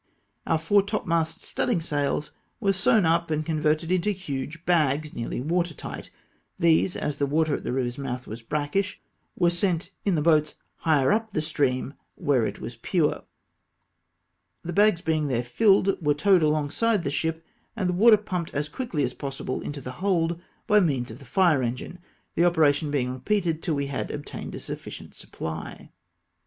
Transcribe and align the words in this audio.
Our 0.47 0.57
foretopmast 0.57 1.41
studding 1.43 1.79
sails 1.79 2.31
were 2.59 2.71
sew^n 2.71 3.05
up 3.05 3.29
and 3.29 3.45
converted 3.45 3.91
into 3.91 4.09
huge 4.09 4.65
bags 4.65 5.13
nearly 5.13 5.41
water 5.41 5.75
tio'ht; 5.75 6.09
these— 6.57 6.95
as 6.97 7.17
the 7.17 7.27
water 7.27 7.53
at 7.53 7.63
the 7.63 7.71
river's 7.71 7.99
mouth 7.99 8.21
w\as 8.21 8.41
brackish— 8.41 8.99
were 9.37 9.51
sent 9.51 9.91
in 10.03 10.15
the 10.15 10.23
boats 10.23 10.55
higher 10.77 11.11
up 11.11 11.29
the 11.29 11.39
stream 11.41 11.93
where 12.15 12.47
it 12.47 12.59
was 12.59 12.77
pure. 12.77 13.25
The 14.63 14.73
bags 14.73 15.01
being 15.01 15.27
there 15.27 15.43
filled, 15.43 16.01
were 16.01 16.15
towed 16.15 16.41
alongside 16.41 17.03
the 17.03 17.11
ship, 17.11 17.45
and 17.75 17.87
the 17.87 17.93
water 17.93 18.17
pumped 18.17 18.55
as 18.55 18.69
quickly 18.69 19.03
as 19.03 19.13
possible 19.13 19.61
into 19.61 19.81
the 19.81 19.91
hold 20.01 20.41
by 20.65 20.79
means 20.79 21.11
of 21.11 21.19
the 21.19 21.25
fire 21.25 21.61
engine, 21.61 21.99
the 22.33 22.45
operation 22.45 22.89
being 22.89 23.13
repeated 23.13 23.61
till 23.61 23.75
we 23.75 23.85
had 23.85 24.09
obtained 24.09 24.55
a 24.55 24.59
sufficient 24.59 25.13
supply. 25.13 25.91